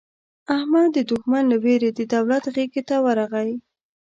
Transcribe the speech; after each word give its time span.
احمد 0.57 0.87
د 0.93 0.97
دوښمن 1.09 1.43
له 1.51 1.57
وېرې 1.63 1.89
د 1.93 1.99
دولت 2.13 2.43
غېږې 2.53 2.81
ته 2.89 2.95
ورغی. 3.05 3.51